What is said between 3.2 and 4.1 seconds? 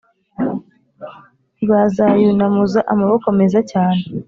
meza cyane